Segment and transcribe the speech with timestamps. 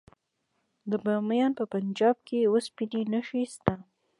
[0.89, 3.73] د بامیان په پنجاب کې د وسپنې نښې شته.